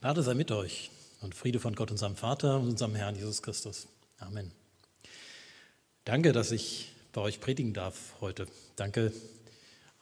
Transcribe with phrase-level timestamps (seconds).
[0.00, 3.86] Gnade sei mit euch und Friede von Gott, unserem Vater und unserem Herrn Jesus Christus.
[4.16, 4.50] Amen.
[6.06, 8.46] Danke, dass ich bei euch predigen darf heute.
[8.76, 9.12] Danke,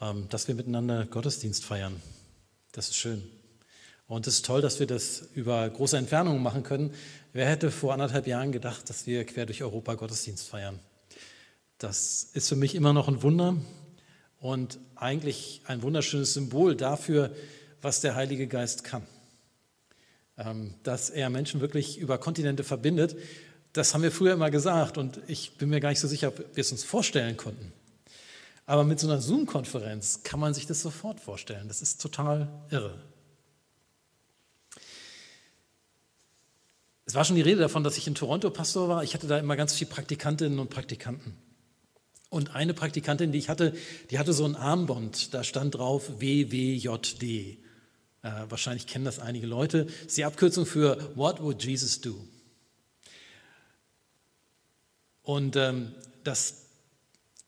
[0.00, 2.00] ähm, dass wir miteinander Gottesdienst feiern.
[2.71, 3.24] Das ist schön.
[4.06, 6.94] Und es ist toll, dass wir das über große Entfernungen machen können.
[7.32, 10.78] Wer hätte vor anderthalb Jahren gedacht, dass wir quer durch Europa Gottesdienst feiern?
[11.78, 13.56] Das ist für mich immer noch ein Wunder
[14.38, 17.34] und eigentlich ein wunderschönes Symbol dafür,
[17.82, 19.04] was der Heilige Geist kann.
[20.39, 23.17] Ähm, dass er Menschen wirklich über Kontinente verbindet.
[23.72, 26.39] Das haben wir früher immer gesagt und ich bin mir gar nicht so sicher, ob
[26.39, 27.72] wir es uns vorstellen konnten.
[28.64, 31.67] Aber mit so einer Zoom-Konferenz kann man sich das sofort vorstellen.
[31.67, 32.95] Das ist total irre.
[37.05, 39.03] Es war schon die Rede davon, dass ich in Toronto Pastor war.
[39.03, 41.34] Ich hatte da immer ganz viele Praktikantinnen und Praktikanten.
[42.31, 43.75] Und eine Praktikantin, die ich hatte,
[44.11, 47.59] die hatte so ein Armband, da stand drauf WWJD.
[48.22, 49.84] Äh, wahrscheinlich kennen das einige Leute.
[49.84, 52.17] Das ist die Abkürzung für What would Jesus do?
[55.23, 56.62] Und ähm, das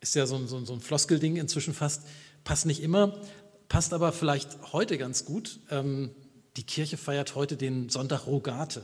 [0.00, 2.02] ist ja so ein, so, so ein Floskelding inzwischen fast.
[2.44, 3.20] Passt nicht immer,
[3.68, 5.60] passt aber vielleicht heute ganz gut.
[5.70, 6.10] Ähm,
[6.56, 8.82] die Kirche feiert heute den Sonntag Rogate.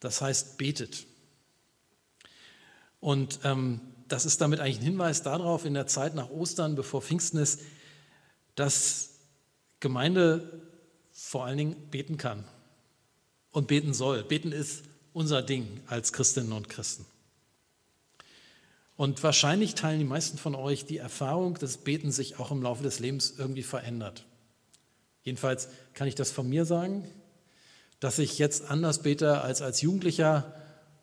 [0.00, 1.06] Das heißt, betet.
[3.00, 7.02] Und ähm, das ist damit eigentlich ein Hinweis darauf, in der Zeit nach Ostern, bevor
[7.02, 7.60] Pfingsten ist,
[8.54, 9.10] dass
[9.80, 10.62] Gemeinde
[11.16, 12.44] vor allen Dingen beten kann
[13.50, 14.22] und beten soll.
[14.22, 17.06] Beten ist unser Ding als Christinnen und Christen.
[18.96, 22.82] Und wahrscheinlich teilen die meisten von euch die Erfahrung, dass Beten sich auch im Laufe
[22.82, 24.26] des Lebens irgendwie verändert.
[25.22, 27.10] Jedenfalls kann ich das von mir sagen,
[27.98, 30.54] dass ich jetzt anders bete als als Jugendlicher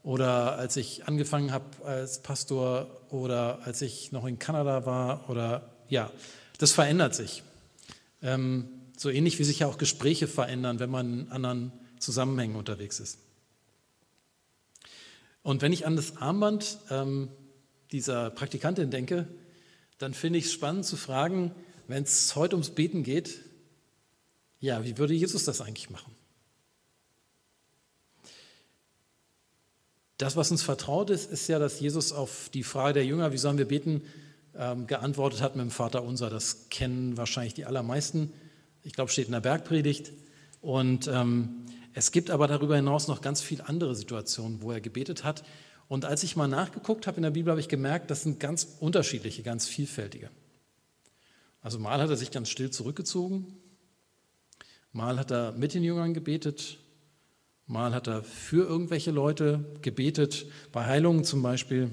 [0.04, 5.74] oder als ich angefangen habe als Pastor oder als ich noch in Kanada war oder
[5.90, 6.12] ja,
[6.60, 7.44] das verändert sich.
[8.22, 13.00] Ähm, so ähnlich wie sich ja auch Gespräche verändern, wenn man in anderen Zusammenhängen unterwegs
[13.00, 13.20] ist.
[15.42, 17.30] Und wenn ich an das Armband ähm,
[17.92, 19.28] dieser Praktikantin denke,
[19.98, 21.54] dann finde ich es spannend zu fragen,
[21.88, 23.40] wenn es heute ums Beten geht,
[24.60, 26.16] ja, wie würde Jesus das eigentlich machen?
[30.18, 33.38] Das, was uns vertraut ist, ist ja, dass Jesus auf die Frage der Jünger, wie
[33.38, 34.04] sollen wir beten,
[34.56, 36.30] ähm, geantwortet hat mit dem Vater unser.
[36.30, 38.32] Das kennen wahrscheinlich die allermeisten.
[38.84, 40.12] Ich glaube, steht in der Bergpredigt.
[40.62, 45.24] Und ähm, es gibt aber darüber hinaus noch ganz viele andere Situationen, wo er gebetet
[45.24, 45.44] hat.
[45.88, 48.78] Und als ich mal nachgeguckt habe in der Bibel, habe ich gemerkt, das sind ganz
[48.80, 50.30] unterschiedliche, ganz vielfältige.
[51.62, 53.56] Also mal hat er sich ganz still zurückgezogen,
[54.92, 56.78] mal hat er mit den Jüngern gebetet,
[57.68, 61.92] mal hat er für irgendwelche Leute gebetet, bei Heilungen zum Beispiel.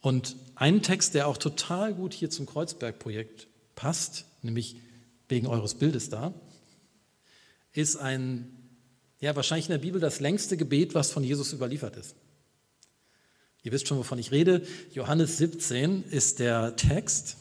[0.00, 4.76] Und ein Text, der auch total gut hier zum Kreuzberg-Projekt passt, nämlich
[5.28, 6.34] wegen eures Bildes da,
[7.72, 8.56] ist ein,
[9.20, 12.16] ja, wahrscheinlich in der Bibel das längste Gebet, was von Jesus überliefert ist.
[13.62, 14.64] Ihr wisst schon, wovon ich rede.
[14.92, 17.36] Johannes 17 ist der Text.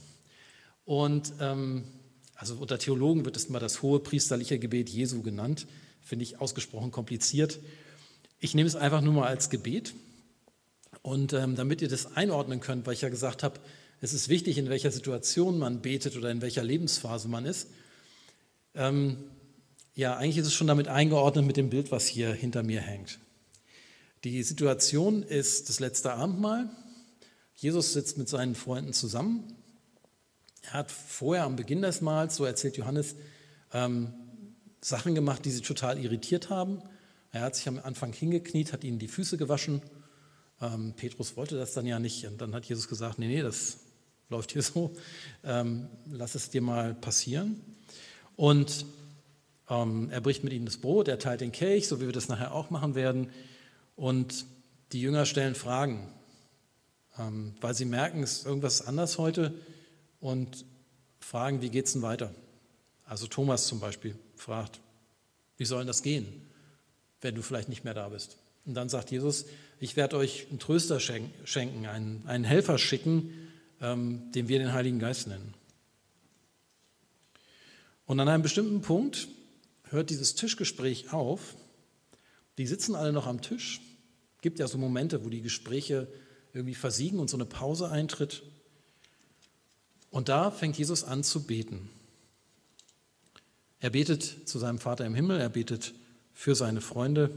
[0.83, 1.83] Und ähm,
[2.35, 5.67] also unter Theologen wird es immer das hohe priesterliche Gebet Jesu genannt.
[6.01, 7.59] Finde ich ausgesprochen kompliziert.
[8.39, 9.93] Ich nehme es einfach nur mal als Gebet.
[11.01, 13.59] Und ähm, damit ihr das einordnen könnt, weil ich ja gesagt habe,
[14.05, 17.69] es ist wichtig, in welcher Situation man betet oder in welcher Lebensphase man ist.
[18.75, 19.17] Ähm,
[19.95, 23.17] ja, eigentlich ist es schon damit eingeordnet mit dem Bild, was hier hinter mir hängt.
[24.23, 26.69] Die Situation ist das letzte Abendmahl.
[27.55, 29.55] Jesus sitzt mit seinen Freunden zusammen.
[30.61, 33.15] Er hat vorher am Beginn des Mahls, so erzählt Johannes,
[33.73, 34.13] ähm,
[34.81, 36.83] Sachen gemacht, die sie total irritiert haben.
[37.31, 39.81] Er hat sich am Anfang hingekniet, hat ihnen die Füße gewaschen.
[40.61, 42.27] Ähm, Petrus wollte das dann ja nicht.
[42.27, 43.79] Und dann hat Jesus gesagt, nee, nee, das
[44.29, 44.95] läuft hier so,
[45.43, 47.61] ähm, lass es dir mal passieren.
[48.35, 48.85] Und
[49.69, 52.27] ähm, er bricht mit ihnen das Brot, er teilt den Kelch, so wie wir das
[52.27, 53.29] nachher auch machen werden.
[53.95, 54.45] Und
[54.91, 56.07] die Jünger stellen Fragen,
[57.17, 59.53] ähm, weil sie merken, es ist irgendwas anders heute
[60.19, 60.65] und
[61.19, 62.33] fragen, wie geht es denn weiter?
[63.05, 64.79] Also Thomas zum Beispiel fragt,
[65.57, 66.27] wie soll das gehen,
[67.21, 68.37] wenn du vielleicht nicht mehr da bist?
[68.65, 69.45] Und dann sagt Jesus,
[69.79, 73.31] ich werde euch einen Tröster schenken, einen, einen Helfer schicken,
[73.81, 75.53] ähm, den wir den Heiligen Geist nennen.
[78.05, 79.27] Und an einem bestimmten Punkt
[79.89, 81.55] hört dieses Tischgespräch auf.
[82.57, 83.81] Die sitzen alle noch am Tisch.
[84.35, 86.07] Es gibt ja so Momente, wo die Gespräche
[86.53, 88.43] irgendwie versiegen und so eine Pause eintritt.
[90.11, 91.89] Und da fängt Jesus an zu beten.
[93.79, 95.93] Er betet zu seinem Vater im Himmel, er betet
[96.33, 97.31] für seine Freunde,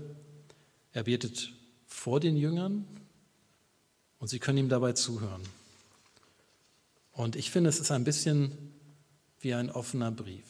[0.93, 1.53] er betet
[1.87, 2.87] vor den Jüngern
[4.19, 5.43] und sie können ihm dabei zuhören.
[7.19, 8.53] Und ich finde, es ist ein bisschen
[9.41, 10.45] wie ein offener Brief.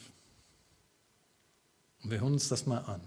[2.03, 3.01] Und wir hören uns das mal an.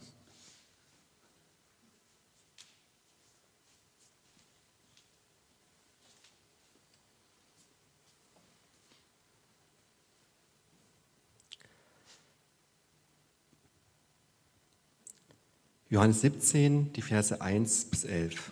[15.92, 18.52] Johannes 17, die Verse 1 bis 11.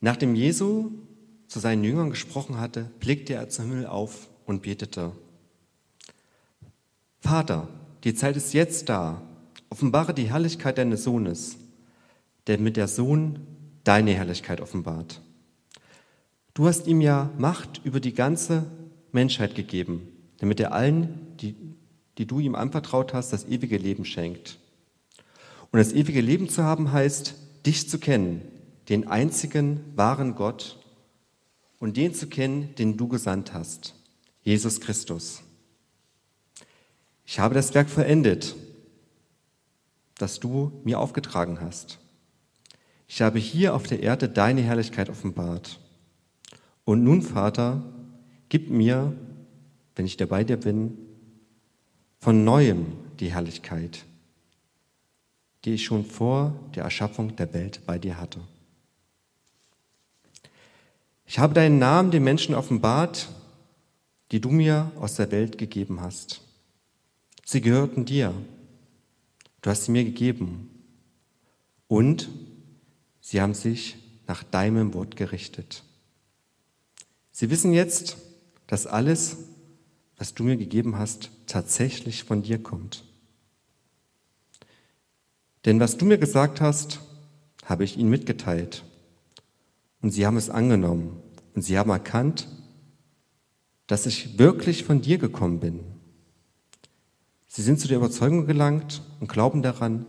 [0.00, 0.90] Nachdem Jesu
[1.50, 5.10] zu seinen Jüngern gesprochen hatte, blickte er zum Himmel auf und betete.
[7.18, 7.68] Vater,
[8.04, 9.20] die Zeit ist jetzt da.
[9.68, 11.56] Offenbare die Herrlichkeit deines Sohnes,
[12.46, 13.40] der mit der Sohn
[13.82, 15.22] deine Herrlichkeit offenbart.
[16.54, 18.70] Du hast ihm ja Macht über die ganze
[19.10, 20.06] Menschheit gegeben,
[20.38, 21.56] damit er allen, die,
[22.16, 24.60] die du ihm anvertraut hast, das ewige Leben schenkt.
[25.72, 27.34] Und das ewige Leben zu haben heißt,
[27.66, 28.42] dich zu kennen,
[28.88, 30.79] den einzigen wahren Gott
[31.80, 33.96] und den zu kennen, den du gesandt hast,
[34.42, 35.42] Jesus Christus.
[37.26, 38.54] Ich habe das Werk vollendet,
[40.16, 41.98] das du mir aufgetragen hast.
[43.08, 45.80] Ich habe hier auf der Erde deine Herrlichkeit offenbart.
[46.84, 47.82] Und nun, Vater,
[48.48, 49.16] gib mir,
[49.96, 50.96] wenn ich dabei dir bin,
[52.18, 52.86] von neuem
[53.18, 54.04] die Herrlichkeit,
[55.64, 58.40] die ich schon vor der Erschaffung der Welt bei dir hatte.
[61.30, 63.28] Ich habe deinen Namen den Menschen offenbart,
[64.32, 66.40] die du mir aus der Welt gegeben hast.
[67.44, 68.34] Sie gehörten dir.
[69.62, 70.68] Du hast sie mir gegeben.
[71.86, 72.28] Und
[73.20, 73.96] sie haben sich
[74.26, 75.84] nach deinem Wort gerichtet.
[77.30, 78.16] Sie wissen jetzt,
[78.66, 79.36] dass alles,
[80.16, 83.04] was du mir gegeben hast, tatsächlich von dir kommt.
[85.64, 86.98] Denn was du mir gesagt hast,
[87.66, 88.82] habe ich ihnen mitgeteilt.
[90.02, 91.20] Und sie haben es angenommen.
[91.54, 92.48] Und sie haben erkannt,
[93.86, 95.80] dass ich wirklich von dir gekommen bin.
[97.48, 100.06] Sie sind zu der Überzeugung gelangt und glauben daran,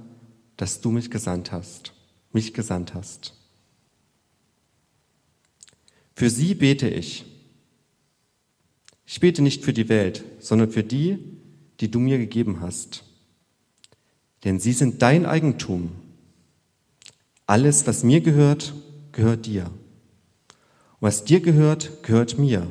[0.58, 1.94] dass du mich gesandt hast,
[2.32, 3.34] mich gesandt hast.
[6.14, 7.26] Für sie bete ich.
[9.06, 11.18] Ich bete nicht für die Welt, sondern für die,
[11.80, 13.04] die du mir gegeben hast
[14.44, 15.92] denn sie sind dein Eigentum.
[17.46, 18.74] Alles, was mir gehört,
[19.12, 19.70] gehört dir.
[21.02, 22.66] Was dir gehört, gehört mir.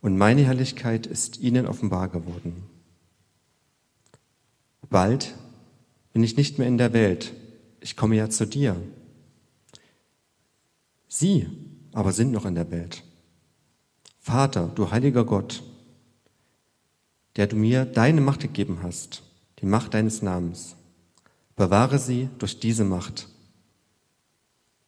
[0.00, 2.62] Und meine Herrlichkeit ist ihnen offenbar geworden.
[4.88, 5.34] Bald
[6.12, 7.32] bin ich nicht mehr in der Welt,
[7.80, 8.76] ich komme ja zu dir.
[11.08, 11.48] Sie
[11.92, 13.02] aber sind noch in der Welt.
[14.20, 15.64] Vater, du heiliger Gott,
[17.34, 19.24] der du mir deine Macht gegeben hast
[19.62, 20.74] die Macht deines Namens.
[21.54, 23.28] Bewahre sie durch diese Macht,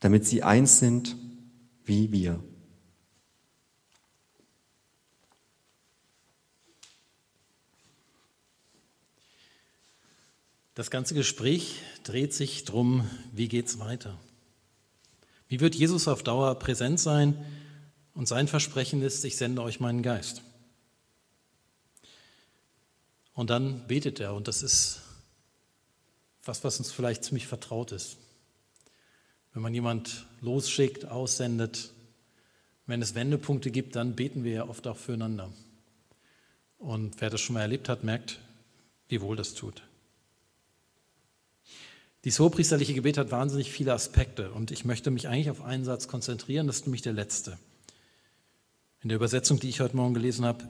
[0.00, 1.17] damit sie eins sind
[1.85, 2.43] wie wir.
[10.75, 14.19] Das ganze Gespräch dreht sich darum, wie geht es weiter?
[15.49, 17.45] Wie wird Jesus auf Dauer präsent sein?
[18.13, 20.43] Und sein Versprechen ist, ich sende euch meinen Geist.
[23.35, 25.01] Und dann betet er und das ist
[26.45, 28.17] was, was uns vielleicht ziemlich vertraut ist.
[29.55, 31.93] Wenn man jemand losschickt, aussendet,
[32.87, 35.53] wenn es Wendepunkte gibt, dann beten wir ja oft auch füreinander.
[36.77, 38.41] Und wer das schon mal erlebt hat, merkt,
[39.09, 39.83] wie wohl das tut.
[42.25, 46.09] Dieses hohepriesterliche Gebet hat wahnsinnig viele Aspekte und ich möchte mich eigentlich auf einen Satz
[46.09, 47.59] konzentrieren, das ist nämlich der letzte.
[49.02, 50.69] In der Übersetzung, die ich heute Morgen gelesen habe,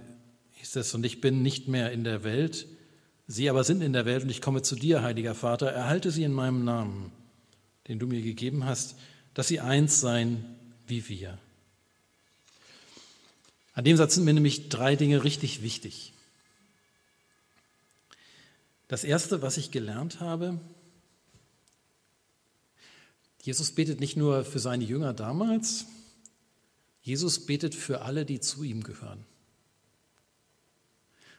[0.56, 2.66] hieß es, und ich bin nicht mehr in der Welt,
[3.28, 6.24] sie aber sind in der Welt und ich komme zu dir, heiliger Vater, erhalte sie
[6.24, 7.12] in meinem Namen,
[7.88, 8.96] den du mir gegeben hast,
[9.34, 10.44] dass sie eins seien
[10.86, 11.38] wie wir.
[13.74, 16.12] An dem Satz sind mir nämlich drei Dinge richtig wichtig.
[18.88, 20.60] Das Erste, was ich gelernt habe,
[23.42, 25.86] Jesus betet nicht nur für seine Jünger damals,
[27.02, 29.26] Jesus betet für alle, die zu ihm gehören.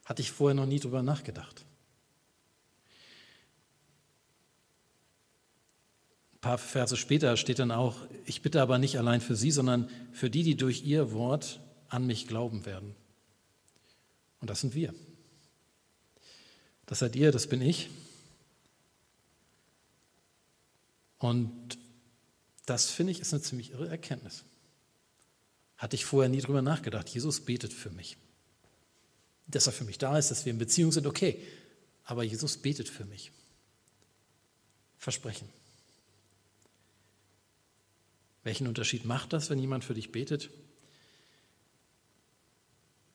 [0.03, 1.65] Hatte ich vorher noch nie drüber nachgedacht.
[6.45, 10.29] Paar Verse später steht dann auch, ich bitte aber nicht allein für sie, sondern für
[10.29, 11.59] die, die durch ihr Wort
[11.89, 12.95] an mich glauben werden.
[14.41, 14.93] Und das sind wir.
[16.85, 17.89] Das seid ihr, das bin ich.
[21.17, 21.77] Und
[22.65, 24.43] das finde ich ist eine ziemlich irre Erkenntnis.
[25.77, 27.09] Hatte ich vorher nie drüber nachgedacht.
[27.09, 28.17] Jesus betet für mich
[29.47, 31.41] dass er für mich da ist, dass wir in Beziehung sind, okay.
[32.03, 33.31] Aber Jesus betet für mich.
[34.97, 35.47] Versprechen.
[38.45, 40.51] Welchen Unterschied macht das, wenn jemand für dich betet?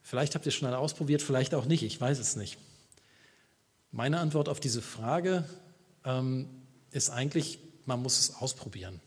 [0.02, 2.58] Vielleicht habt ihr es schon alle ausprobiert, vielleicht auch nicht, ich weiß es nicht.
[3.92, 5.48] Meine Antwort auf diese Frage
[6.04, 6.48] ähm,
[6.90, 9.00] ist eigentlich, man muss es ausprobieren.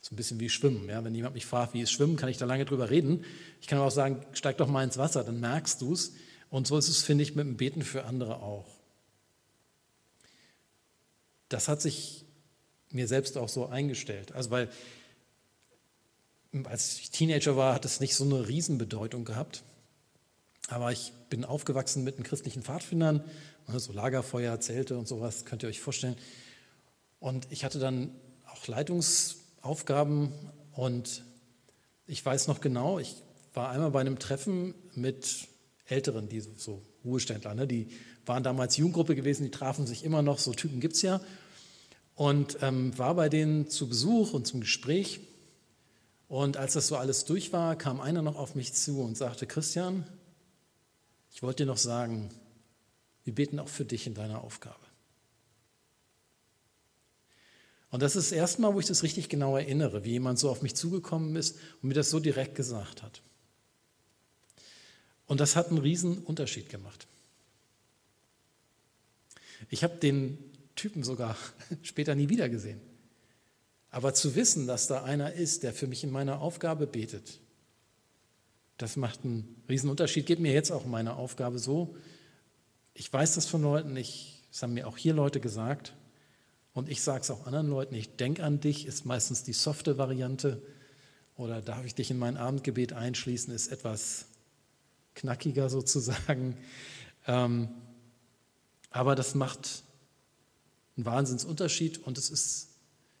[0.00, 0.88] So ein bisschen wie Schwimmen.
[0.88, 1.04] Ja?
[1.04, 3.22] Wenn jemand mich fragt, wie ist Schwimmen, kann ich da lange drüber reden.
[3.60, 6.14] Ich kann aber auch sagen, steig doch mal ins Wasser, dann merkst du es.
[6.48, 8.78] Und so ist es, finde ich, mit dem Beten für andere auch.
[11.50, 12.25] Das hat sich
[12.90, 14.32] mir selbst auch so eingestellt.
[14.32, 14.68] Also weil
[16.64, 19.62] als ich Teenager war, hat es nicht so eine Riesenbedeutung gehabt.
[20.68, 23.22] Aber ich bin aufgewachsen mit den christlichen Pfadfindern,
[23.68, 26.16] ne, so Lagerfeuer, Zelte und sowas, könnt ihr euch vorstellen.
[27.20, 28.10] Und ich hatte dann
[28.46, 30.32] auch Leitungsaufgaben
[30.72, 31.22] und
[32.06, 33.16] ich weiß noch genau, ich
[33.54, 35.48] war einmal bei einem Treffen mit
[35.86, 37.88] Älteren, die so Ruheständler, ne, die
[38.24, 41.20] waren damals Jugendgruppe gewesen, die trafen sich immer noch, so Typen gibt es ja.
[42.16, 45.20] Und ähm, war bei denen zu Besuch und zum Gespräch.
[46.28, 49.46] Und als das so alles durch war, kam einer noch auf mich zu und sagte,
[49.46, 50.06] Christian,
[51.32, 52.30] ich wollte dir noch sagen,
[53.24, 54.86] wir beten auch für dich in deiner Aufgabe.
[57.90, 60.50] Und das ist das erste Mal, wo ich das richtig genau erinnere, wie jemand so
[60.50, 63.22] auf mich zugekommen ist und mir das so direkt gesagt hat.
[65.26, 67.06] Und das hat einen riesen Unterschied gemacht.
[69.70, 70.38] Ich habe den
[70.76, 71.36] Typen sogar
[71.82, 72.80] später nie wieder gesehen.
[73.90, 77.40] Aber zu wissen, dass da einer ist, der für mich in meiner Aufgabe betet,
[78.76, 80.26] das macht einen riesen Unterschied.
[80.26, 81.96] Geht mir jetzt auch meine Aufgabe so.
[82.92, 85.94] Ich weiß das von Leuten, ich, das haben mir auch hier Leute gesagt
[86.74, 89.96] und ich sage es auch anderen Leuten, ich denke an dich, ist meistens die softe
[89.96, 90.60] Variante
[91.36, 94.26] oder darf ich dich in mein Abendgebet einschließen, ist etwas
[95.14, 96.56] knackiger sozusagen.
[97.26, 97.68] Ähm,
[98.90, 99.84] aber das macht
[100.96, 102.68] einen Wahnsinnsunterschied und es ist,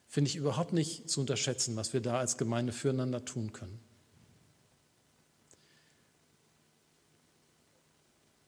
[0.08, 3.78] finde ich, überhaupt nicht zu unterschätzen, was wir da als Gemeinde füreinander tun können.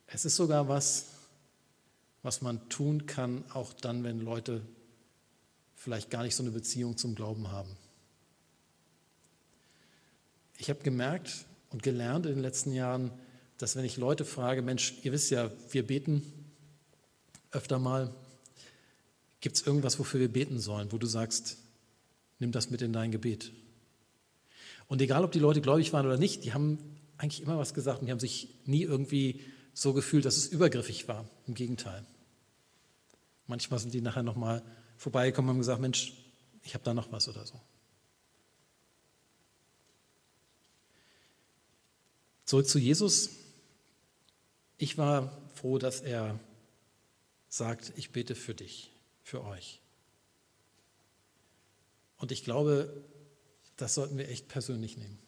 [0.06, 1.06] Es ist sogar was,
[2.23, 4.62] was man tun kann, auch dann, wenn Leute
[5.75, 7.76] vielleicht gar nicht so eine Beziehung zum Glauben haben.
[10.56, 13.12] Ich habe gemerkt und gelernt in den letzten Jahren,
[13.58, 16.23] dass wenn ich Leute frage, Mensch, ihr wisst ja, wir beten
[17.50, 18.12] öfter mal,
[19.40, 21.59] gibt es irgendwas, wofür wir beten sollen, wo du sagst,
[22.38, 23.52] nimm das mit in dein Gebet.
[24.88, 26.78] Und egal, ob die Leute gläubig waren oder nicht, die haben
[27.18, 29.40] eigentlich immer was gesagt und die haben sich nie irgendwie
[29.75, 31.28] so gefühlt, dass es übergriffig war.
[31.47, 32.04] Im Gegenteil.
[33.47, 34.62] Manchmal sind die nachher nochmal
[34.97, 36.12] vorbeigekommen und haben gesagt, Mensch,
[36.62, 37.61] ich habe da noch was oder so.
[42.45, 43.30] Zurück zu Jesus.
[44.78, 46.38] Ich war froh, dass er
[47.49, 48.90] sagt, ich bete für dich,
[49.28, 49.80] für euch.
[52.16, 53.04] Und ich glaube,
[53.76, 55.18] das sollten wir echt persönlich nehmen.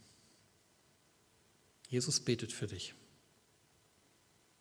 [1.88, 2.95] Jesus betet für dich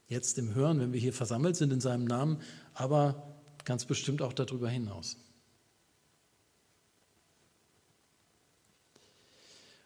[0.09, 2.41] jetzt im Hören, wenn wir hier versammelt sind in seinem Namen,
[2.73, 5.15] aber ganz bestimmt auch darüber hinaus.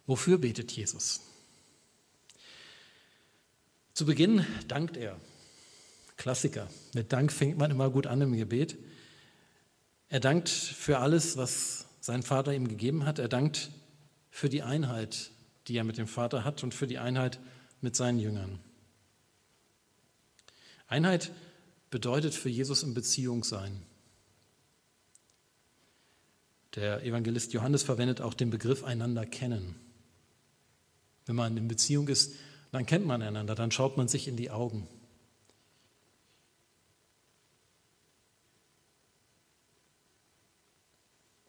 [0.07, 1.22] Wofür betet Jesus?
[3.93, 5.19] Zu Beginn dankt er.
[6.17, 6.69] Klassiker.
[6.93, 8.77] Mit Dank fängt man immer gut an im Gebet.
[10.13, 13.17] Er dankt für alles, was sein Vater ihm gegeben hat.
[13.17, 13.72] Er dankt
[14.29, 15.32] für die Einheit,
[15.67, 17.39] die er mit dem Vater hat und für die Einheit
[17.82, 18.60] mit seinen Jüngern.
[20.86, 21.32] Einheit
[21.89, 23.82] bedeutet für Jesus in Beziehung sein.
[26.75, 29.74] Der Evangelist Johannes verwendet auch den Begriff einander kennen.
[31.25, 32.36] Wenn man in Beziehung ist,
[32.72, 34.88] dann kennt man einander, dann schaut man sich in die Augen.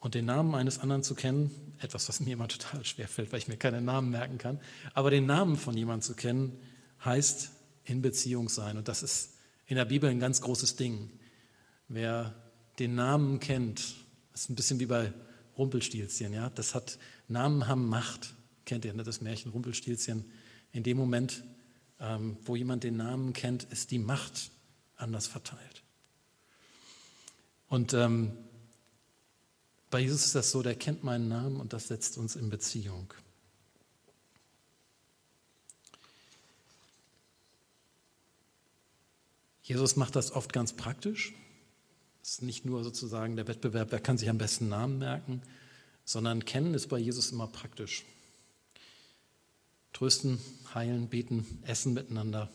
[0.04, 3.38] Und den Namen eines anderen zu kennen, etwas, was mir immer total schwer fällt, weil
[3.38, 4.60] ich mir keine Namen merken kann,
[4.92, 6.60] aber den Namen von jemandem zu kennen,
[7.02, 7.50] heißt
[7.84, 8.76] in Beziehung sein.
[8.76, 11.08] Und das ist in der Bibel ein ganz großes Ding.
[11.88, 12.34] Wer
[12.78, 13.94] den Namen kennt,
[14.34, 15.10] ist ein bisschen wie bei
[15.56, 16.50] Rumpelstilzchen, ja.
[16.50, 18.34] Das hat, Namen haben Macht.
[18.66, 19.04] Kennt ihr ne?
[19.04, 20.30] das Märchen Rumpelstilzchen?
[20.72, 21.44] In dem Moment,
[21.98, 24.50] ähm, wo jemand den Namen kennt, ist die Macht
[24.96, 25.82] anders verteilt.
[27.68, 28.32] Und ähm,
[29.94, 33.14] bei Jesus ist das so, der kennt meinen Namen und das setzt uns in Beziehung.
[39.62, 41.32] Jesus macht das oft ganz praktisch.
[42.24, 45.42] Es ist nicht nur sozusagen der Wettbewerb, wer kann sich am besten Namen merken,
[46.04, 48.04] sondern kennen ist bei Jesus immer praktisch.
[49.92, 50.40] Trösten,
[50.74, 52.50] heilen, beten, essen miteinander.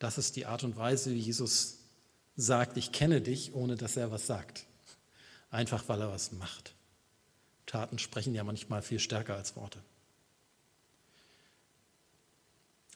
[0.00, 1.78] Das ist die Art und Weise, wie Jesus
[2.34, 4.66] sagt, ich kenne dich, ohne dass er was sagt.
[5.52, 6.74] Einfach weil er was macht.
[7.66, 9.78] Taten sprechen ja manchmal viel stärker als Worte.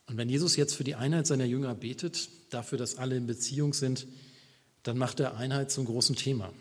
[0.07, 3.75] Und wenn Jesus jetzt für die Einheit seiner Jünger betet, dafür, dass alle in Beziehung
[3.75, 4.07] sind,
[4.85, 6.53] dann macht er Einheit zum großen Thema.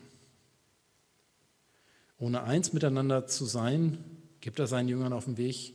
[2.17, 4.03] Ohne eins miteinander zu sein,
[4.41, 5.73] gibt er seinen Jüngern auf den Weg,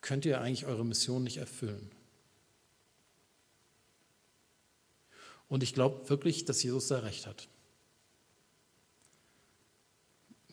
[0.00, 1.90] könnt ihr eigentlich eure Mission nicht erfüllen.
[5.48, 7.48] Und ich glaube wirklich, dass Jesus da recht hat.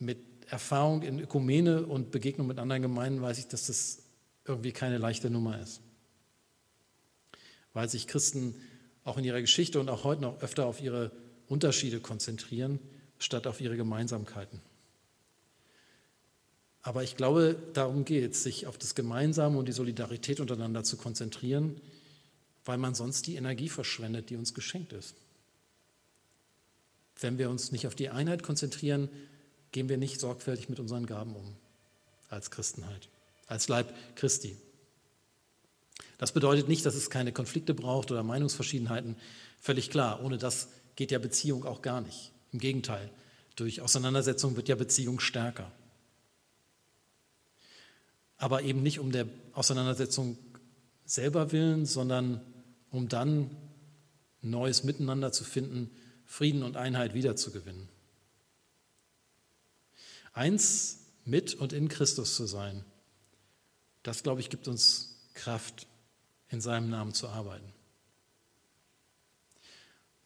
[0.00, 4.02] Mit Erfahrung in Ökumene und Begegnung mit anderen Gemeinden weiß ich, dass das
[4.44, 5.80] irgendwie keine leichte Nummer ist.
[7.72, 8.56] Weil sich Christen
[9.04, 11.12] auch in ihrer Geschichte und auch heute noch öfter auf ihre
[11.46, 12.80] Unterschiede konzentrieren,
[13.18, 14.60] statt auf ihre Gemeinsamkeiten.
[16.82, 20.96] Aber ich glaube, darum geht es, sich auf das Gemeinsame und die Solidarität untereinander zu
[20.96, 21.80] konzentrieren,
[22.64, 25.14] weil man sonst die Energie verschwendet, die uns geschenkt ist.
[27.20, 29.10] Wenn wir uns nicht auf die Einheit konzentrieren,
[29.72, 31.56] gehen wir nicht sorgfältig mit unseren Gaben um,
[32.28, 33.08] als Christenheit,
[33.46, 34.56] als Leib Christi.
[36.18, 39.16] Das bedeutet nicht, dass es keine Konflikte braucht oder Meinungsverschiedenheiten.
[39.60, 42.32] Völlig klar, ohne das geht ja Beziehung auch gar nicht.
[42.52, 43.10] Im Gegenteil,
[43.56, 45.70] durch Auseinandersetzung wird ja Beziehung stärker.
[48.36, 50.38] Aber eben nicht um der Auseinandersetzung
[51.04, 52.40] selber willen, sondern
[52.90, 53.56] um dann
[54.42, 55.90] neues Miteinander zu finden,
[56.24, 57.88] Frieden und Einheit wiederzugewinnen.
[60.32, 62.84] Eins mit und in Christus zu sein,
[64.02, 65.86] das, glaube ich, gibt uns Kraft,
[66.48, 67.72] in seinem Namen zu arbeiten.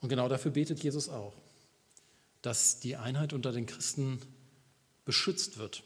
[0.00, 1.34] Und genau dafür betet Jesus auch,
[2.42, 4.20] dass die Einheit unter den Christen
[5.04, 5.82] beschützt wird.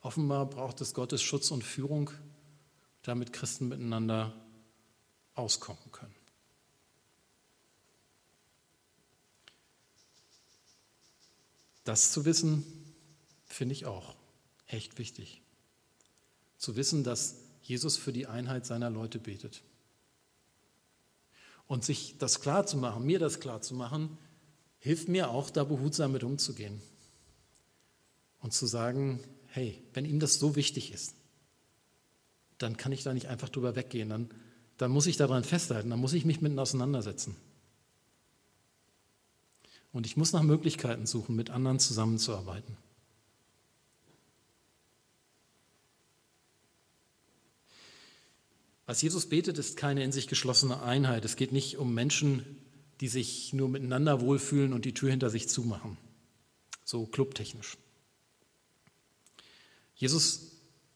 [0.00, 2.10] Offenbar braucht es Gottes Schutz und Führung,
[3.02, 4.34] damit Christen miteinander
[5.34, 6.17] auskommen können.
[11.88, 12.66] Das zu wissen,
[13.46, 14.14] finde ich auch
[14.66, 15.40] echt wichtig.
[16.58, 19.62] Zu wissen, dass Jesus für die Einheit seiner Leute betet.
[21.66, 24.18] Und sich das klar zu machen, mir das klar zu machen,
[24.80, 26.82] hilft mir auch, da behutsam mit umzugehen.
[28.40, 31.14] Und zu sagen, hey, wenn ihm das so wichtig ist,
[32.58, 34.10] dann kann ich da nicht einfach drüber weggehen.
[34.10, 34.28] Dann,
[34.76, 37.34] dann muss ich daran festhalten, dann muss ich mich mit auseinandersetzen.
[39.92, 42.76] Und ich muss nach Möglichkeiten suchen, mit anderen zusammenzuarbeiten.
[48.86, 51.24] Was Jesus betet, ist keine in sich geschlossene Einheit.
[51.24, 52.56] Es geht nicht um Menschen,
[53.00, 55.98] die sich nur miteinander wohlfühlen und die Tür hinter sich zumachen.
[56.84, 57.76] So clubtechnisch.
[59.94, 60.52] Jesus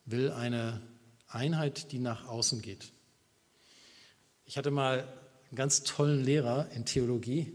[0.07, 0.81] will eine
[1.29, 2.93] Einheit, die nach außen geht.
[4.47, 5.01] Ich hatte mal
[5.49, 7.53] einen ganz tollen Lehrer in Theologie,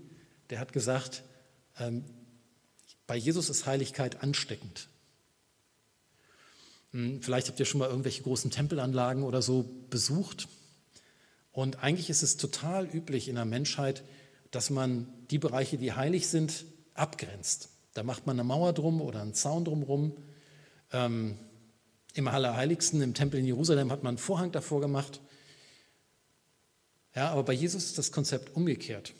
[0.49, 1.23] der hat gesagt,
[1.79, 2.05] ähm,
[3.05, 4.89] bei Jesus ist Heiligkeit ansteckend.
[6.91, 10.47] Hm, vielleicht habt ihr schon mal irgendwelche großen Tempelanlagen oder so besucht.
[11.51, 14.03] Und eigentlich ist es total üblich in der Menschheit,
[14.51, 17.69] dass man die Bereiche, die heilig sind, abgrenzt.
[17.93, 20.15] Da macht man eine Mauer drum oder einen Zaun drumherum.
[20.91, 21.37] Ähm,
[22.13, 25.19] Im Allerheiligsten, im Tempel in Jerusalem, hat man einen Vorhang davor gemacht.
[27.15, 29.13] Ja, aber bei Jesus ist das Konzept umgekehrt.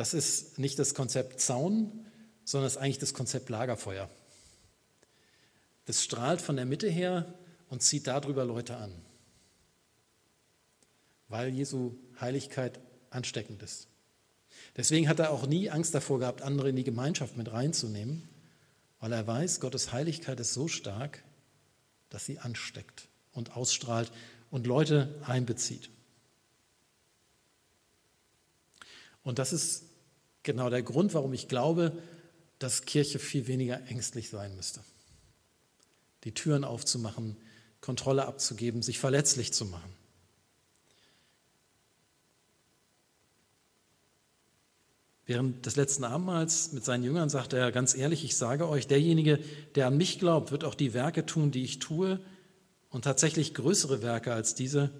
[0.00, 2.06] Das ist nicht das Konzept Zaun,
[2.46, 4.08] sondern es ist eigentlich das Konzept Lagerfeuer.
[5.84, 7.34] Das strahlt von der Mitte her
[7.68, 8.94] und zieht darüber Leute an,
[11.28, 13.88] weil Jesu Heiligkeit ansteckend ist.
[14.74, 18.26] Deswegen hat er auch nie Angst davor gehabt, andere in die Gemeinschaft mit reinzunehmen,
[19.00, 21.22] weil er weiß, Gottes Heiligkeit ist so stark,
[22.08, 24.10] dass sie ansteckt und ausstrahlt
[24.50, 25.90] und Leute einbezieht.
[29.22, 29.89] Und das ist
[30.42, 31.96] genau der Grund, warum ich glaube,
[32.58, 34.80] dass Kirche viel weniger ängstlich sein müsste.
[36.24, 37.36] Die Türen aufzumachen,
[37.80, 39.92] Kontrolle abzugeben, sich verletzlich zu machen.
[45.30, 49.38] Während des letzten Abendmahls mit seinen Jüngern sagte er ganz ehrlich, ich sage euch, derjenige,
[49.76, 52.20] der an mich glaubt, wird auch die Werke tun, die ich tue
[52.90, 54.90] und tatsächlich größere Werke als diese,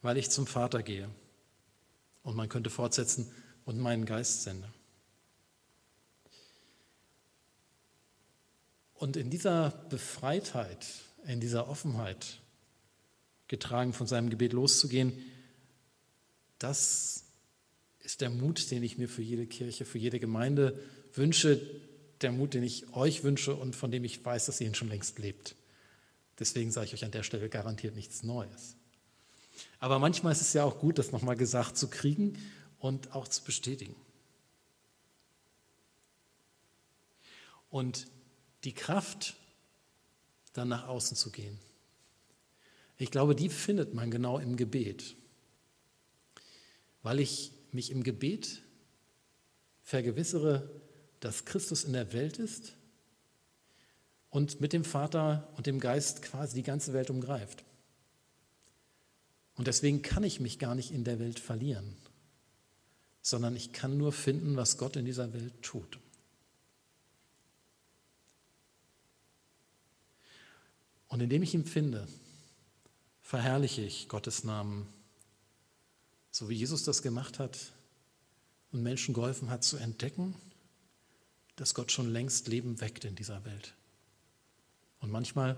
[0.00, 1.10] weil ich zum Vater gehe.
[2.22, 3.30] Und man könnte fortsetzen,
[3.70, 4.68] und meinen Geist sende.
[8.94, 10.84] Und in dieser Befreitheit,
[11.24, 12.40] in dieser Offenheit,
[13.46, 15.12] getragen von seinem Gebet loszugehen,
[16.58, 17.22] das
[18.00, 20.76] ist der Mut, den ich mir für jede Kirche, für jede Gemeinde
[21.14, 21.60] wünsche,
[22.22, 24.88] der Mut, den ich euch wünsche und von dem ich weiß, dass ihr ihn schon
[24.88, 25.54] längst lebt.
[26.40, 28.74] Deswegen sage ich euch an der Stelle garantiert nichts Neues.
[29.78, 32.36] Aber manchmal ist es ja auch gut, das nochmal gesagt zu kriegen
[32.80, 33.94] und auch zu bestätigen.
[37.70, 38.08] Und
[38.64, 39.36] die Kraft,
[40.52, 41.58] dann nach außen zu gehen.
[42.98, 45.16] Ich glaube, die findet man genau im Gebet,
[47.02, 48.62] weil ich mich im Gebet
[49.82, 50.68] vergewissere,
[51.20, 52.74] dass Christus in der Welt ist
[54.30, 57.64] und mit dem Vater und dem Geist quasi die ganze Welt umgreift.
[59.56, 61.96] Und deswegen kann ich mich gar nicht in der Welt verlieren,
[63.22, 65.98] sondern ich kann nur finden, was Gott in dieser Welt tut.
[71.08, 72.06] Und indem ich ihn finde,
[73.20, 74.86] verherrliche ich Gottes Namen,
[76.30, 77.72] so wie Jesus das gemacht hat
[78.72, 80.34] und Menschen geholfen hat zu entdecken,
[81.56, 83.74] dass Gott schon längst Leben weckt in dieser Welt.
[85.00, 85.56] Und manchmal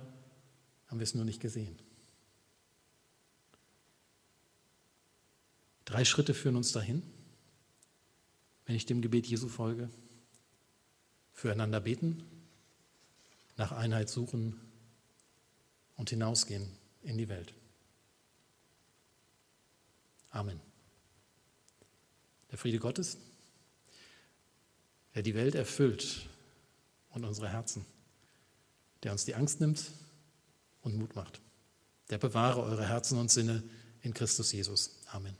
[0.88, 1.78] haben wir es nur nicht gesehen.
[5.84, 7.02] Drei Schritte führen uns dahin,
[8.66, 9.90] wenn ich dem Gebet Jesu folge.
[11.32, 12.22] Füreinander beten,
[13.56, 14.60] nach Einheit suchen
[15.96, 16.68] und hinausgehen
[17.02, 17.54] in die Welt.
[20.30, 20.60] Amen.
[22.50, 23.16] Der Friede Gottes,
[25.14, 26.28] der die Welt erfüllt
[27.10, 27.84] und unsere Herzen,
[29.02, 29.90] der uns die Angst nimmt
[30.82, 31.40] und Mut macht.
[32.10, 33.62] Der bewahre eure Herzen und Sinne
[34.02, 34.98] in Christus Jesus.
[35.06, 35.36] Amen.